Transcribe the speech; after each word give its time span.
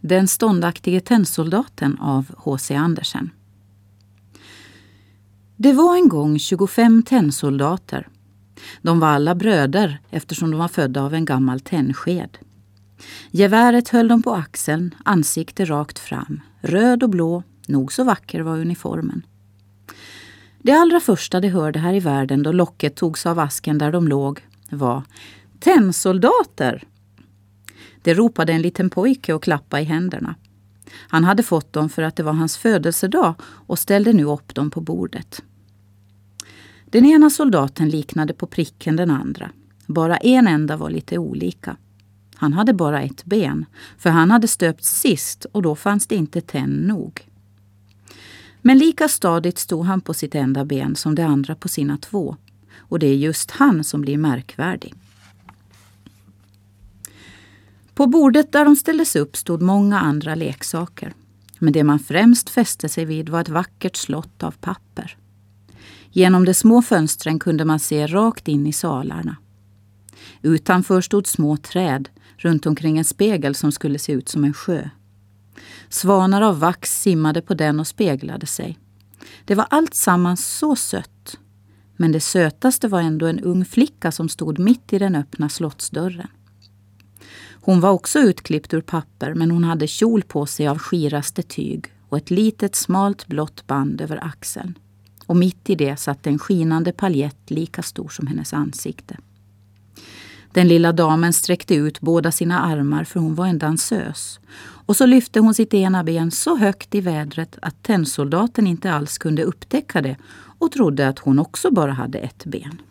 Den 0.00 0.28
ståndaktige 0.28 1.00
tennsoldaten 1.00 1.98
av 1.98 2.34
H.C. 2.36 2.74
Andersen. 2.74 3.30
Det 5.56 5.72
var 5.72 5.96
en 5.96 6.08
gång 6.08 6.38
25 6.38 7.02
tennsoldater. 7.02 8.08
De 8.82 9.00
var 9.00 9.08
alla 9.08 9.34
bröder 9.34 10.00
eftersom 10.10 10.50
de 10.50 10.60
var 10.60 10.68
födda 10.68 11.02
av 11.02 11.14
en 11.14 11.24
gammal 11.24 11.60
tännsked. 11.60 12.38
Geväret 13.30 13.88
höll 13.88 14.08
de 14.08 14.22
på 14.22 14.34
axeln, 14.34 14.94
ansikte 15.04 15.64
rakt 15.64 15.98
fram. 15.98 16.40
Röd 16.60 17.02
och 17.02 17.10
blå, 17.10 17.42
nog 17.66 17.92
så 17.92 18.04
vacker 18.04 18.40
var 18.40 18.58
uniformen. 18.58 19.22
Det 20.62 20.72
allra 20.72 21.00
första 21.00 21.40
de 21.40 21.48
hörde 21.48 21.78
här 21.78 21.94
i 21.94 22.00
världen 22.00 22.42
då 22.42 22.52
locket 22.52 22.96
togs 22.96 23.26
av 23.26 23.38
asken 23.38 23.78
där 23.78 23.92
de 23.92 24.08
låg 24.08 24.40
var 24.70 25.02
Tennsoldater! 25.60 26.84
Det 28.08 28.14
ropade 28.14 28.52
en 28.52 28.62
liten 28.62 28.90
pojke 28.90 29.32
och 29.32 29.42
klappade 29.42 29.82
i 29.82 29.84
händerna. 29.84 30.34
Han 30.90 31.24
hade 31.24 31.42
fått 31.42 31.72
dem 31.72 31.88
för 31.88 32.02
att 32.02 32.16
det 32.16 32.22
var 32.22 32.32
hans 32.32 32.56
födelsedag 32.56 33.34
och 33.42 33.78
ställde 33.78 34.12
nu 34.12 34.24
upp 34.24 34.54
dem 34.54 34.70
på 34.70 34.80
bordet. 34.80 35.42
Den 36.84 37.06
ena 37.06 37.30
soldaten 37.30 37.88
liknade 37.88 38.34
på 38.34 38.46
pricken 38.46 38.96
den 38.96 39.10
andra. 39.10 39.50
Bara 39.86 40.16
en 40.16 40.46
enda 40.46 40.76
var 40.76 40.90
lite 40.90 41.18
olika. 41.18 41.76
Han 42.34 42.52
hade 42.52 42.72
bara 42.72 43.02
ett 43.02 43.24
ben, 43.24 43.66
för 43.98 44.10
han 44.10 44.30
hade 44.30 44.48
stöpts 44.48 45.00
sist 45.00 45.46
och 45.52 45.62
då 45.62 45.76
fanns 45.76 46.06
det 46.06 46.16
inte 46.16 46.40
tenn 46.40 46.70
nog. 46.70 47.28
Men 48.62 48.78
lika 48.78 49.08
stadigt 49.08 49.58
stod 49.58 49.84
han 49.84 50.00
på 50.00 50.14
sitt 50.14 50.34
enda 50.34 50.64
ben 50.64 50.96
som 50.96 51.14
de 51.14 51.22
andra 51.22 51.54
på 51.54 51.68
sina 51.68 51.96
två. 51.96 52.36
Och 52.76 52.98
det 52.98 53.06
är 53.06 53.16
just 53.16 53.50
han 53.50 53.84
som 53.84 54.00
blir 54.00 54.18
märkvärdig. 54.18 54.94
På 57.98 58.06
bordet 58.06 58.52
där 58.52 58.64
de 58.64 58.76
ställdes 58.76 59.16
upp 59.16 59.36
stod 59.36 59.62
många 59.62 60.00
andra 60.00 60.34
leksaker. 60.34 61.14
Men 61.58 61.72
det 61.72 61.84
man 61.84 61.98
främst 61.98 62.50
fäste 62.50 62.88
sig 62.88 63.04
vid 63.04 63.28
var 63.28 63.40
ett 63.40 63.48
vackert 63.48 63.96
slott 63.96 64.42
av 64.42 64.50
papper. 64.50 65.16
Genom 66.10 66.44
de 66.44 66.54
små 66.54 66.82
fönstren 66.82 67.38
kunde 67.38 67.64
man 67.64 67.78
se 67.78 68.06
rakt 68.06 68.48
in 68.48 68.66
i 68.66 68.72
salarna. 68.72 69.36
Utanför 70.42 71.00
stod 71.00 71.26
små 71.26 71.56
träd 71.56 72.08
runt 72.36 72.66
omkring 72.66 72.98
en 72.98 73.04
spegel 73.04 73.54
som 73.54 73.72
skulle 73.72 73.98
se 73.98 74.12
ut 74.12 74.28
som 74.28 74.44
en 74.44 74.54
sjö. 74.54 74.88
Svanar 75.88 76.42
av 76.42 76.60
vax 76.60 77.00
simmade 77.00 77.42
på 77.42 77.54
den 77.54 77.80
och 77.80 77.86
speglade 77.86 78.46
sig. 78.46 78.78
Det 79.44 79.54
var 79.54 79.66
allt 79.70 79.96
sammans 79.96 80.58
så 80.58 80.76
sött. 80.76 81.38
Men 81.96 82.12
det 82.12 82.20
sötaste 82.20 82.88
var 82.88 83.00
ändå 83.00 83.26
en 83.26 83.40
ung 83.40 83.64
flicka 83.64 84.12
som 84.12 84.28
stod 84.28 84.58
mitt 84.58 84.92
i 84.92 84.98
den 84.98 85.14
öppna 85.14 85.48
slottsdörren. 85.48 86.28
Hon 87.60 87.80
var 87.80 87.90
också 87.90 88.18
utklippt 88.18 88.74
ur 88.74 88.80
papper 88.80 89.34
men 89.34 89.50
hon 89.50 89.64
hade 89.64 89.86
kjol 89.86 90.22
på 90.22 90.46
sig 90.46 90.68
av 90.68 90.78
skiraste 90.78 91.42
tyg 91.42 91.92
och 92.08 92.16
ett 92.16 92.30
litet 92.30 92.74
smalt 92.74 93.26
blått 93.26 93.66
band 93.66 94.00
över 94.00 94.24
axeln. 94.24 94.78
Och 95.26 95.36
mitt 95.36 95.70
i 95.70 95.74
det 95.74 95.96
satt 95.96 96.26
en 96.26 96.38
skinande 96.38 96.92
paljett 96.92 97.50
lika 97.50 97.82
stor 97.82 98.08
som 98.08 98.26
hennes 98.26 98.52
ansikte. 98.52 99.16
Den 100.52 100.68
lilla 100.68 100.92
damen 100.92 101.32
sträckte 101.32 101.74
ut 101.74 102.00
båda 102.00 102.32
sina 102.32 102.60
armar 102.60 103.04
för 103.04 103.20
hon 103.20 103.34
var 103.34 103.46
en 103.46 103.58
dansös. 103.58 104.40
Och 104.60 104.96
så 104.96 105.06
lyfte 105.06 105.40
hon 105.40 105.54
sitt 105.54 105.74
ena 105.74 106.04
ben 106.04 106.30
så 106.30 106.56
högt 106.56 106.94
i 106.94 107.00
vädret 107.00 107.58
att 107.62 107.82
tennsoldaten 107.82 108.66
inte 108.66 108.92
alls 108.92 109.18
kunde 109.18 109.42
upptäcka 109.42 110.02
det 110.02 110.16
och 110.58 110.72
trodde 110.72 111.08
att 111.08 111.18
hon 111.18 111.38
också 111.38 111.70
bara 111.70 111.92
hade 111.92 112.18
ett 112.18 112.44
ben. 112.44 112.82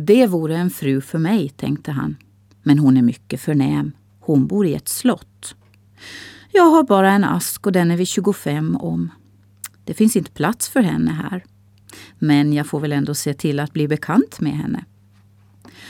Det 0.00 0.26
vore 0.26 0.56
en 0.56 0.70
fru 0.70 1.00
för 1.00 1.18
mig, 1.18 1.48
tänkte 1.48 1.92
han. 1.92 2.16
Men 2.62 2.78
hon 2.78 2.96
är 2.96 3.02
mycket 3.02 3.40
förnäm. 3.40 3.92
Hon 4.20 4.46
bor 4.46 4.66
i 4.66 4.74
ett 4.74 4.88
slott. 4.88 5.54
Jag 6.52 6.70
har 6.70 6.82
bara 6.82 7.12
en 7.12 7.24
ask 7.24 7.66
och 7.66 7.72
den 7.72 7.90
är 7.90 7.96
vi 7.96 8.06
25 8.06 8.76
om. 8.76 9.10
Det 9.84 9.94
finns 9.94 10.16
inte 10.16 10.30
plats 10.30 10.68
för 10.68 10.80
henne 10.80 11.10
här. 11.10 11.44
Men 12.18 12.52
jag 12.52 12.66
får 12.66 12.80
väl 12.80 12.92
ändå 12.92 13.14
se 13.14 13.34
till 13.34 13.60
att 13.60 13.72
bli 13.72 13.88
bekant 13.88 14.40
med 14.40 14.52
henne. 14.52 14.84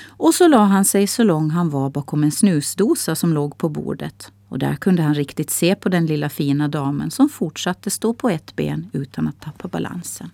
Och 0.07 0.35
så 0.35 0.49
la 0.49 0.65
han 0.65 0.85
sig 0.85 1.07
så 1.07 1.23
lång 1.23 1.51
han 1.51 1.71
var 1.71 1.91
bakom 1.91 2.25
en 2.25 2.33
snusdosa 2.33 3.15
som 3.15 3.33
låg 3.33 3.59
på 3.59 3.69
bordet. 3.69 4.33
Och 4.49 4.59
där 4.59 4.75
kunde 4.75 5.03
han 5.03 5.15
riktigt 5.15 5.51
se 5.51 5.75
på 5.75 5.89
den 5.89 6.07
lilla 6.07 6.29
fina 6.29 6.69
damen 6.69 7.11
som 7.11 7.29
fortsatte 7.29 7.91
stå 7.91 8.15
på 8.15 8.29
ett 8.29 8.57
ben 8.57 8.91
utan 8.93 9.29
att 9.29 9.41
tappa 9.41 9.69
balansen. 9.69 10.31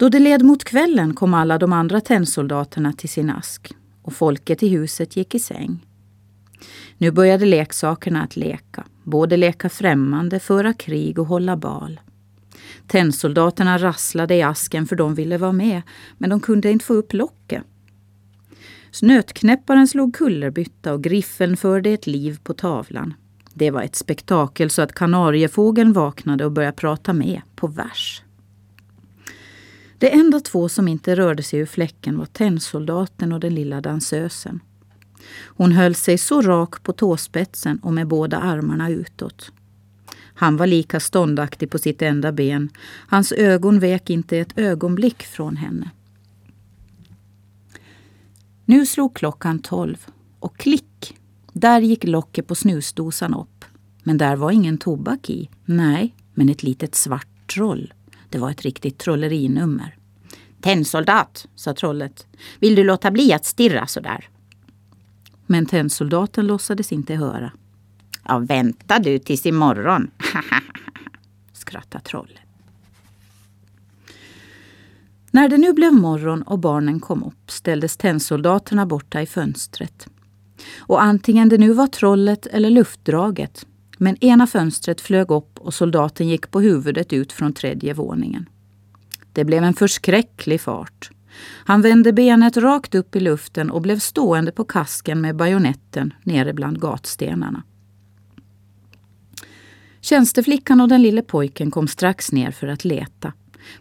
Då 0.00 0.08
det 0.08 0.18
led 0.18 0.42
mot 0.42 0.64
kvällen 0.64 1.14
kom 1.14 1.34
alla 1.34 1.58
de 1.58 1.72
andra 1.72 2.00
tennsoldaterna 2.00 2.92
till 2.92 3.08
sin 3.08 3.30
ask 3.30 3.72
och 4.02 4.12
folket 4.12 4.62
i 4.62 4.68
huset 4.68 5.16
gick 5.16 5.34
i 5.34 5.38
säng. 5.38 5.86
Nu 6.98 7.10
började 7.10 7.46
leksakerna 7.46 8.22
att 8.22 8.36
leka, 8.36 8.84
både 9.04 9.36
leka 9.36 9.68
främmande, 9.68 10.40
föra 10.40 10.72
krig 10.72 11.18
och 11.18 11.26
hålla 11.26 11.56
bal. 11.56 12.00
Tennsoldaterna 12.86 13.78
rasslade 13.78 14.34
i 14.34 14.42
asken 14.42 14.86
för 14.86 14.96
de 14.96 15.14
ville 15.14 15.38
vara 15.38 15.52
med, 15.52 15.82
men 16.18 16.30
de 16.30 16.40
kunde 16.40 16.70
inte 16.70 16.84
få 16.84 16.94
upp 16.94 17.12
locket. 17.12 17.62
Snötknäpparen 18.90 19.88
slog 19.88 20.14
kullerbytta 20.14 20.92
och 20.92 21.02
griffeln 21.02 21.56
förde 21.56 21.90
ett 21.90 22.06
liv 22.06 22.38
på 22.42 22.54
tavlan. 22.54 23.14
Det 23.54 23.70
var 23.70 23.82
ett 23.82 23.96
spektakel 23.96 24.70
så 24.70 24.82
att 24.82 24.94
kanariefågeln 24.94 25.92
vaknade 25.92 26.44
och 26.44 26.52
började 26.52 26.76
prata 26.76 27.12
med 27.12 27.40
på 27.56 27.66
vers. 27.66 28.22
De 30.00 30.10
enda 30.10 30.40
två 30.40 30.68
som 30.68 30.88
inte 30.88 31.16
rörde 31.16 31.42
sig 31.42 31.60
ur 31.60 31.66
fläcken 31.66 32.18
var 32.18 32.26
tennsoldaten 32.26 33.32
och 33.32 33.40
den 33.40 33.54
lilla 33.54 33.80
dansösen. 33.80 34.60
Hon 35.44 35.72
höll 35.72 35.94
sig 35.94 36.18
så 36.18 36.42
rak 36.42 36.82
på 36.82 36.92
tåspetsen 36.92 37.78
och 37.78 37.92
med 37.92 38.06
båda 38.06 38.38
armarna 38.38 38.90
utåt. 38.90 39.52
Han 40.34 40.56
var 40.56 40.66
lika 40.66 41.00
ståndaktig 41.00 41.70
på 41.70 41.78
sitt 41.78 42.02
enda 42.02 42.32
ben. 42.32 42.70
Hans 43.06 43.32
ögon 43.32 43.80
vek 43.80 44.10
inte 44.10 44.38
ett 44.38 44.58
ögonblick 44.58 45.22
från 45.22 45.56
henne. 45.56 45.90
Nu 48.64 48.86
slog 48.86 49.14
klockan 49.16 49.58
tolv 49.58 50.06
och 50.38 50.56
klick, 50.56 51.18
där 51.52 51.80
gick 51.80 52.04
locket 52.04 52.46
på 52.46 52.54
snusdosan 52.54 53.34
upp. 53.34 53.64
Men 54.02 54.18
där 54.18 54.36
var 54.36 54.50
ingen 54.50 54.78
tobak 54.78 55.30
i. 55.30 55.50
Nej, 55.64 56.14
men 56.34 56.48
ett 56.48 56.62
litet 56.62 56.94
svart 56.94 57.52
troll. 57.54 57.94
Det 58.30 58.38
var 58.38 58.50
ett 58.50 58.62
riktigt 58.62 58.98
trollerinummer. 58.98 59.96
Tennsoldat, 60.60 61.46
sa 61.54 61.74
trollet. 61.74 62.26
Vill 62.58 62.74
du 62.74 62.84
låta 62.84 63.10
bli 63.10 63.32
att 63.32 63.44
stirra 63.44 63.86
så 63.86 64.00
där? 64.00 64.28
Men 65.46 65.66
tennsoldaten 65.66 66.46
låtsades 66.46 66.92
inte 66.92 67.14
höra. 67.14 67.52
Ja, 68.24 68.38
vänta 68.38 68.98
du 68.98 69.18
tills 69.18 69.46
imorgon, 69.46 70.10
skrattade 71.52 72.04
trollet. 72.04 72.40
När 75.30 75.48
det 75.48 75.58
nu 75.58 75.72
blev 75.72 75.92
morgon 75.92 76.42
och 76.42 76.58
barnen 76.58 77.00
kom 77.00 77.24
upp 77.24 77.50
ställdes 77.50 77.96
tennsoldaterna 77.96 78.86
borta 78.86 79.22
i 79.22 79.26
fönstret. 79.26 80.08
Och 80.78 81.02
antingen 81.02 81.48
det 81.48 81.58
nu 81.58 81.72
var 81.72 81.86
trollet 81.86 82.46
eller 82.46 82.70
luftdraget, 82.70 83.66
men 84.02 84.24
ena 84.24 84.46
fönstret 84.46 85.00
flög 85.00 85.30
upp 85.30 85.58
och 85.58 85.74
soldaten 85.74 86.28
gick 86.28 86.50
på 86.50 86.60
huvudet 86.60 87.12
ut 87.12 87.32
från 87.32 87.52
tredje 87.52 87.94
våningen. 87.94 88.48
Det 89.32 89.44
blev 89.44 89.64
en 89.64 89.74
förskräcklig 89.74 90.60
fart. 90.60 91.10
Han 91.64 91.82
vände 91.82 92.12
benet 92.12 92.56
rakt 92.56 92.94
upp 92.94 93.16
i 93.16 93.20
luften 93.20 93.70
och 93.70 93.82
blev 93.82 93.98
stående 93.98 94.52
på 94.52 94.64
kasken 94.64 95.20
med 95.20 95.36
bajonetten 95.36 96.14
nere 96.22 96.52
bland 96.52 96.80
gatstenarna. 96.80 97.62
Tjänsteflickan 100.00 100.80
och 100.80 100.88
den 100.88 101.02
lille 101.02 101.22
pojken 101.22 101.70
kom 101.70 101.88
strax 101.88 102.32
ner 102.32 102.50
för 102.50 102.66
att 102.66 102.84
leta. 102.84 103.32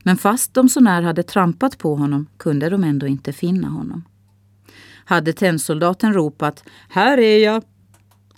Men 0.03 0.17
fast 0.17 0.53
de 0.53 0.69
så 0.69 0.79
när 0.79 1.01
hade 1.01 1.23
trampat 1.23 1.77
på 1.77 1.95
honom 1.95 2.27
kunde 2.37 2.69
de 2.69 2.83
ändå 2.83 3.07
inte 3.07 3.33
finna 3.33 3.67
honom. 3.69 4.03
Hade 5.05 5.33
tennsoldaten 5.33 6.13
ropat 6.13 6.63
”Här 6.89 7.17
är 7.17 7.37
jag!” 7.43 7.63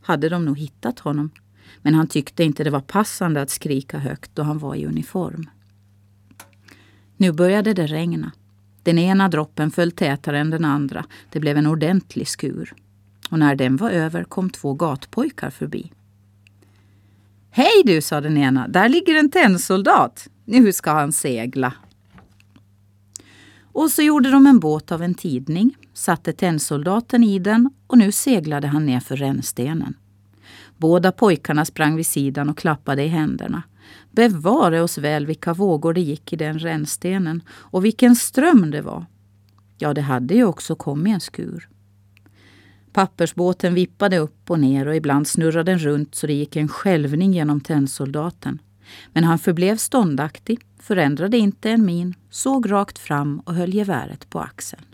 hade 0.02 0.30
de 0.30 0.46
nog 0.46 0.58
hittat 0.58 1.00
honom. 1.00 1.32
Men 1.82 1.94
han 1.94 2.08
tyckte 2.08 2.44
inte 2.44 2.64
det 2.64 2.70
var 2.70 2.82
passande 2.82 3.42
att 3.42 3.50
skrika 3.50 3.98
högt 3.98 4.32
då 4.34 4.44
han 4.44 4.58
var 4.58 4.76
i 4.76 4.86
uniform. 4.86 5.50
Nu 7.18 7.32
började 7.32 7.74
det 7.74 7.88
regna. 7.88 8.32
Den 8.84 9.00
ena 9.00 9.30
droppen 9.30 9.72
föll 9.72 9.92
tätare 9.92 10.40
än 10.40 10.50
den 10.50 10.66
andra. 10.66 11.06
Det 11.30 11.40
blev 11.40 11.58
en 11.58 11.68
ordentlig 11.68 12.28
skur. 12.28 12.74
Och 13.30 13.40
när 13.40 13.56
den 13.56 13.78
var 13.78 13.90
över 13.90 14.24
kom 14.24 14.50
två 14.50 14.74
gatpojkar 14.74 15.50
förbi. 15.50 15.92
Hej 17.50 17.82
du, 17.86 18.02
sa 18.02 18.22
den 18.22 18.38
ena. 18.38 18.68
Där 18.68 18.90
ligger 18.90 19.16
en 19.16 19.32
tennsoldat. 19.32 20.28
Nu 20.46 20.74
ska 20.74 20.92
han 20.92 21.12
segla. 21.12 21.74
Och 23.74 23.92
så 23.92 24.02
gjorde 24.02 24.32
de 24.32 24.48
en 24.48 24.60
båt 24.60 24.92
av 24.92 25.04
en 25.04 25.14
tidning, 25.14 25.76
satte 25.94 26.34
tennsoldaten 26.34 27.24
i 27.24 27.40
den 27.40 27.70
och 27.88 27.98
nu 27.98 28.12
seglade 28.12 28.68
han 28.68 28.86
ner 28.86 29.00
för 29.00 29.16
rännstenen. 29.16 29.94
Båda 30.82 31.12
pojkarna 31.12 31.66
sprang 31.66 31.96
vid 31.96 32.06
sidan 32.06 32.50
och 32.50 32.58
klappade 32.58 33.04
i 33.04 33.08
händerna. 33.08 33.64
Bevare 34.12 34.82
oss 34.82 34.98
väl 34.98 35.26
vilka 35.26 35.54
vågor 35.54 35.94
det 35.94 36.02
gick 36.02 36.34
i 36.34 36.36
den 36.36 36.60
rännstenen 36.60 37.42
och 37.50 37.86
vilken 37.86 38.16
ström 38.16 38.72
det 38.72 38.82
var. 38.82 39.06
Ja, 39.78 39.94
det 39.94 40.02
hade 40.02 40.34
ju 40.34 40.46
också 40.46 40.76
kommit 40.76 41.14
en 41.14 41.20
skur. 41.20 41.70
Pappersbåten 42.94 43.74
vippade 43.74 44.18
upp 44.18 44.52
och 44.52 44.60
ner 44.60 44.88
och 44.88 44.96
ibland 44.96 45.28
snurrade 45.28 45.72
den 45.72 45.80
runt 45.80 46.16
så 46.16 46.28
det 46.28 46.34
gick 46.34 46.56
en 46.56 46.68
skälvning 46.68 47.34
genom 47.34 47.62
tennsoldaten. 47.62 48.60
Men 49.14 49.24
han 49.24 49.40
förblev 49.40 49.78
ståndaktig, 49.78 50.60
förändrade 50.80 51.38
inte 51.38 51.70
en 51.70 51.86
min, 51.86 52.14
såg 52.30 52.72
rakt 52.72 53.00
fram 53.00 53.40
och 53.40 53.54
höll 53.54 53.74
geväret 53.74 54.30
på 54.30 54.40
axeln. 54.40 54.86